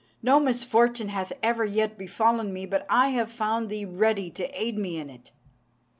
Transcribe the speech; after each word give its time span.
No 0.23 0.39
misfortune 0.39 1.09
hath 1.09 1.31
ever 1.43 1.63
yet 1.63 1.95
befallen 1.95 2.51
me 2.51 2.65
but 2.65 2.87
I 2.89 3.09
have 3.09 3.31
found 3.31 3.69
thee 3.69 3.85
ready 3.85 4.31
to 4.31 4.45
aid 4.59 4.75
me 4.75 4.97
in 4.97 5.11
it." 5.11 5.31